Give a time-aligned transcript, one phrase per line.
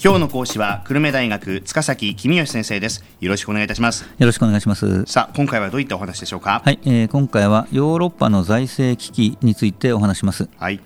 [0.00, 3.04] 今日の講師は久留米大学塚崎公義先生です。
[3.18, 4.04] よろしくお願いいたします。
[4.04, 5.04] よろしくお願いします。
[5.06, 6.62] さあ今回はどういったお話でしょうか？
[6.64, 10.48] はい、えー、今回はヨーロッパの財政危機についてお話します。
[10.56, 10.80] はい。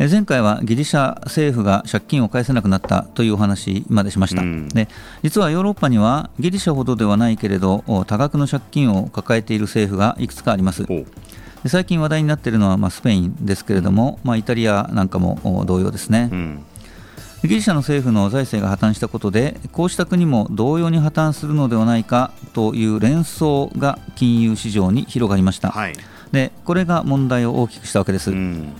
[0.00, 4.88] 前回はギリシャ政府が借金を返せなくなったというお話までしました、うん、で
[5.22, 10.84] 実はヨーロッパにはギリシャほどではないけれど多額の借金を抱えている政府がいくつかあります。
[11.66, 16.64] 最近話題になっているのはまあスペインですけれども、まあ、イタリアなんかも同様ですね、うん
[17.46, 25.94] ギリシャの政府の財政が破綻したことでこうした国も同様に破綻するのではないかという連想が金融市場に広がりました、はい、
[26.32, 28.72] でこれが問題を大きくしたわけです、うん。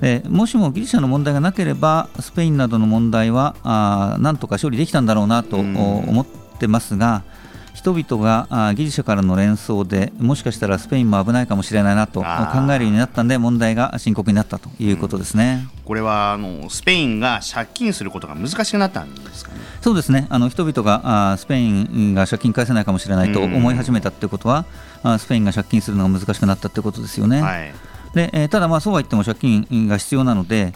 [0.00, 6.26] でもしもギリシャの問題がなければスペインなどの問題はあなんとか処理できたんだろうなと思っ
[6.58, 7.24] てますが、
[7.74, 12.26] 人々がギリシャからの連想でもしかしたらスペインも危ないかもしれないなと考
[12.72, 19.58] えるようになったんで問題が深刻になったということですね、うん、これはあのスペインが借金することが難しくなったんですかね？
[19.82, 20.26] そうですね。
[20.30, 24.64] あの人々があスペインが借金返せないかもしれないと思い始めたということは、
[25.02, 27.42] うん、スペインが借金するのが難しくなったということですよね。
[27.42, 27.74] はい。
[28.14, 30.72] でえー、ただ、まあ、そうは言っても借金が必要なので、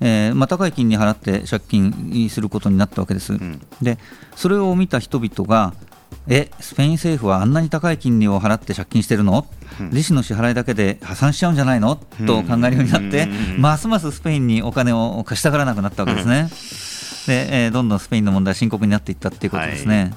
[0.00, 3.32] えーまあ、高い金利払って借金することになったわけです。
[3.32, 3.98] うん、で
[4.36, 5.72] それを見た人々が
[6.28, 9.46] えスペイン政府はあんなに高い金利を払って借金してるの、
[9.80, 13.26] うん、利子の支払いだけで破産しちゃうんじゃないの、うん、と考えるようになって、
[13.58, 16.48] ますますスペインにお金を貸したがらなくなったわけですね。
[17.26, 20.12] でえー、どんどんスペインの問題は深刻になっていったということですね。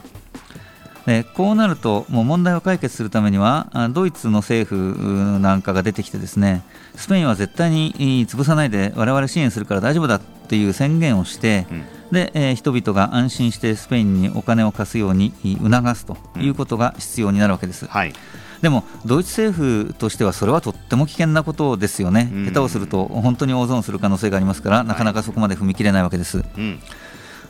[1.05, 1.23] はい。
[1.23, 6.63] でこうなると、もう問題を解決するためには、ドイツの政府なんかが出てきて、ですね
[6.95, 11.83] スペインは絶対に潰さないで、我々支援するから大丈夫だっていう宣言をして、うん、
[12.15, 17.83] でえー、人々が安心してスペインにお金を貸すように促すということが必要になるわけです。
[17.83, 18.13] うんはい。
[18.61, 26.43] でもドイツ政府としてはそれはとっても危険なことですよね、下手をすると本当に大損する可能性がありますから、なかなかそこまで踏み切れないわけです。
[26.57, 26.79] うん。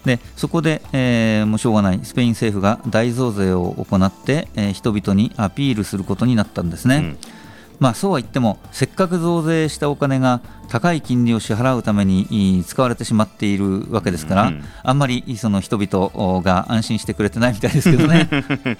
[0.04, 2.00] でそこで、えー、もうしょうがない。
[2.04, 6.96] スペイン政府が大増税を行って、えー、人々にアピールすることになったんですね。
[6.98, 7.35] うん
[7.80, 18.30] まあ、そうは言っても、せっかく増税したお金が高い金利を支払うために使われてしまっているわけですから、うん、あんまりその人々が安心してくれてないみたいですけどね。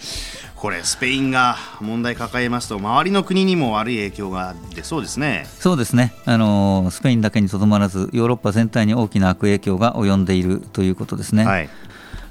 [0.56, 11.46] これ、スペインが問題抱えますと、周りの国にも悪い影響が出そうですねそうですね、あのスペインだけにとどまらず、ヨーロッパ全体に大きな悪影響が及んでいるということですね。
[11.46, 11.70] はい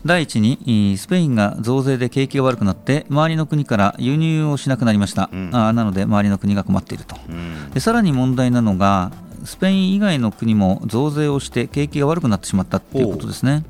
[0.05, 9.13] 第一にスペインが増税で景気が悪くなって周りの国から輸入をしなくなりました、うん、あなので周りの国が困っていると、うん、でさらに問題なのが
[9.45, 13.65] スペイン以外の国も増税をして景気が悪くなってしまったということですね。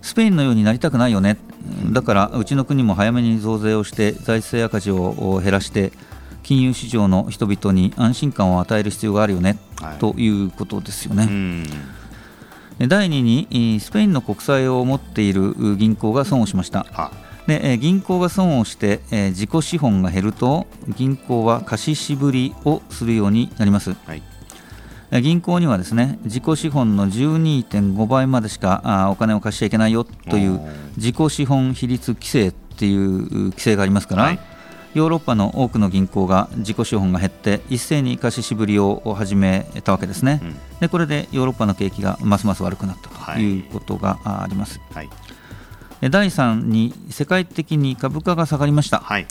[0.00, 1.38] スペインのようになりたくないよね、
[1.90, 5.92] だからうちの国も早めに増税をして財政赤字を減らして
[6.42, 11.66] 金融市場の人々に安心感を与える必要があるよね、はい、ということですよね。
[12.78, 16.86] 第2にスペインの国債を持っている銀行が損をしました。
[17.46, 24.22] で銀行が損をして自己資本が減ると銀行は貸し渋りをするようになります、はい、
[25.22, 30.58] 銀行にはですね自己資本の12.5倍までしかお金を貸しちゃいけないよという
[30.96, 34.40] 自己資本比率規制っていう規制がありますから、はい、
[34.94, 43.60] ヨーロッパの多くの銀行が自己資本が減って一斉に貸し渋りを始めたわけですね、うん、でこれでヨーロッパの景気がますます悪くなったとい。
[43.60, 45.10] うことがあります、はい、
[46.10, 49.26] 第3に世界的に株価が下がりました、はい、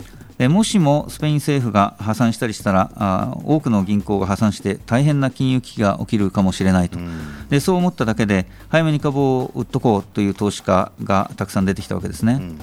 [0.49, 12.33] もしもスペイン政府が破産したりしたらあ多くの銀行が破産して大変な金融危機が起きるかもしれないと、うん、でそう思っただけで早めに株を売っとこうという投資家がたくさん出てきたわけですね。
[12.33, 12.59] うん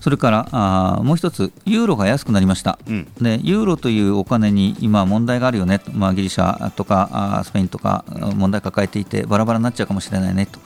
[0.00, 10.58] それからあもう一つ、ユーロが安くなりました、うん、でユーロというお金に今、問題があるよね、まあ、ギリシャとかあスペインとか問題抱えていて、バラバラになっちゃうかもしれないねと。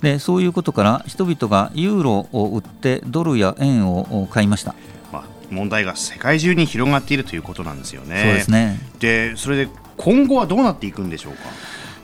[0.00, 4.76] でそういうことから人々がユーロを売ってドルや円を買いました。
[5.12, 8.22] まあ、問題が世界中に広がっているということなんですよね。
[8.22, 11.40] そうですねでそれで今後はどうなっていくんでしょうか？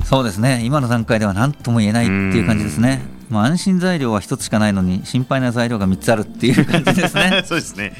[0.05, 3.01] そうですね今の段階では何とも言えないっていう感じですね。
[3.35, 7.43] まあ、安心材料は1つしかないのに心配な材料が3つあるっていう感じですね。
[7.45, 7.93] そうですね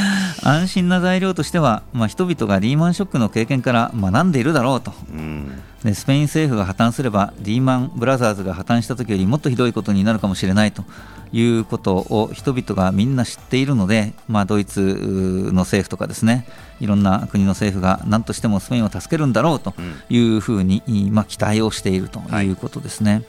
[0.44, 5.50] 安心な材料としては、まあ、人々がリーマンショックの経験から学んでいるだろうと、うん、
[5.82, 10.84] でスペイン政府が破綻すればリーマンブラザーズが破綻した時よりもっとひどいことになるかもしれないと
[11.32, 16.46] いうことを人々がみんな知っているので、まあ、ドイツの政府とかですね
[16.80, 19.72] いろんな国の政府が何としてもスペインを助けるんだろうと
[20.10, 23.12] いうふうに、まあ、期待をしているということですね。
[23.12, 23.24] はい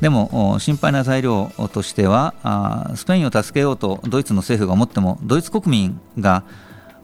[0.00, 6.44] でも心配な材料としてはスペインを助けようとドイツの政府が思ってもドイツ国民が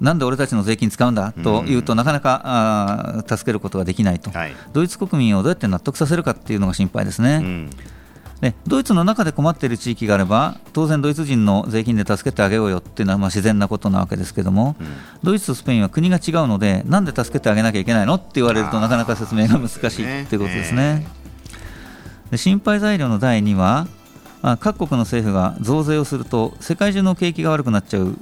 [0.00, 7.69] なんで俺たちの税金使うんだというと、なかなか助けることができないと、はい、ドイツ国民をどうやって納得させるかっていうのが心配ですね。
[8.40, 14.87] でドイツの中で困っている地域があれば当然ドイツ人の税金で助けてあげようよっていうのはまあ自然なことなわけですけども、うん、
[15.22, 21.06] ドイツとスペインは国が違うのでなんで助けてあげなきゃいけないのって言われるとなかなか説明が難しいっていうことですね。
[22.31, 23.87] で心配材料の第2は
[24.61, 28.17] 各国の政府が増税をすると世界中の景気が悪くなっちゃう。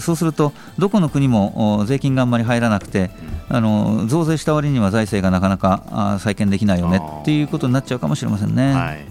[0.00, 3.10] そうするとどこの国も税金があんまり入らなくて
[3.48, 8.72] あの増税した割には財政がなかなか再建できないよねっていうことになっちゃうかもしれませんね。
[8.72, 9.04] はい。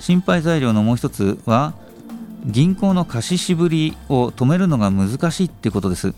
[0.00, 1.72] 心配材料のもう一つは
[2.44, 6.12] 銀行の貸し渋りを止めるのが難しいっていうことです。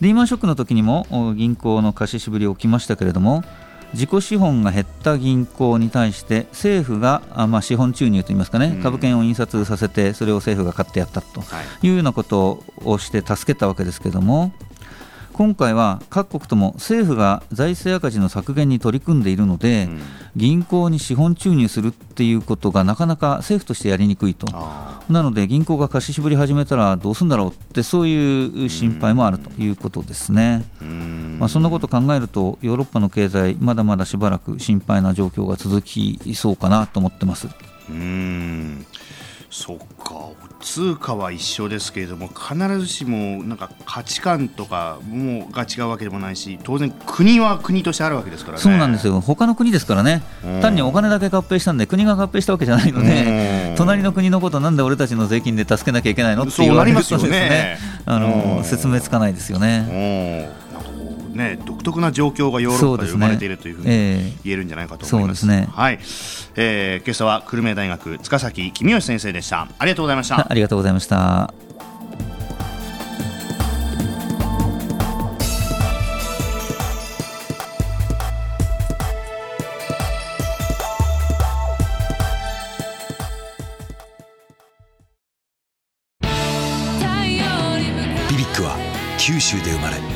[0.00, 3.44] リーマンショックの時にも銀行の貸し渋り起きましたけれども
[3.92, 11.42] 自己資本が減った銀行に対して政府が、まあ、資本注入といいますかね、株券を印刷させてそれを政府が買ってやったと
[11.82, 11.90] い。
[11.90, 14.52] うようなことをして助けたわけですけれども、
[15.36, 20.00] 今回は各国とも政府が財政赤字の削減に取り組んでいるので、うん、
[20.34, 24.46] 銀行に資本注入するっていうことがなかなか政府としてやりにくいと、
[25.10, 30.64] なので銀行が貸し絞り始めたらどうするんだろうって、そういう心配もあるということですね。
[31.38, 37.48] まあ、そんなことを考えると、ヨーロッパの経済、まだまだしばらく心配な状況が続きそうかなと思ってます。
[37.90, 38.86] うん
[39.56, 40.28] そっか。
[40.60, 48.62] 通貨は一緒ですけれども必ずしもなんか価値観とかもが違うわけでもないし当然国は国としてあるわけですからね。
[48.62, 49.20] そうなんですよ。
[49.22, 50.22] 他の国ですからね。
[50.60, 57.78] 単にお金だけ合併したんで国が合併したわけじゃないので隣の国のことなんで俺たちの税金で助けなきゃいけないのって言われるとですね。
[58.04, 60.50] あの説明つかないですよね。
[61.36, 63.88] ね、独特な状況がヨーロッパで生まれているというふうに
[64.44, 65.40] 言えるんじゃないかと思います。
[65.40, 65.98] すね、はい、
[66.56, 69.68] えー、今朝は久留米大学塚崎公義先生でした。
[69.78, 70.50] ありがとうございました。
[70.50, 71.52] ありがとうございました。
[88.30, 88.76] ビビックは
[89.18, 90.15] 九州で生まれ